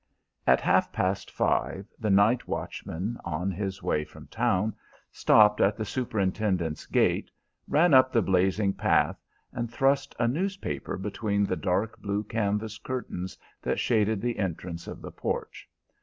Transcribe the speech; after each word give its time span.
At 0.47 0.61
half 0.61 0.91
past 0.91 1.29
five 1.29 1.85
the 1.99 2.09
night 2.09 2.47
watchman, 2.47 3.19
on 3.23 3.51
his 3.51 3.83
way 3.83 4.03
from 4.03 4.25
town, 4.29 4.75
stopped 5.11 5.61
at 5.61 5.77
the 5.77 5.85
superintendent's 5.85 6.87
gate, 6.87 7.29
ran 7.67 7.93
up 7.93 8.11
the 8.11 8.23
blazing 8.23 8.73
path, 8.73 9.21
and 9.53 9.69
thrust 9.71 10.15
a 10.17 10.27
newspaper 10.27 10.97
between 10.97 11.45
the 11.45 11.55
dark 11.55 12.01
blue 12.01 12.23
canvas 12.23 12.79
curtains 12.79 13.37
that 13.61 13.79
shaded 13.79 14.21
the 14.23 14.39
entrance 14.39 14.87
of 14.87 15.03
the 15.03 15.11
porch. 15.11 15.69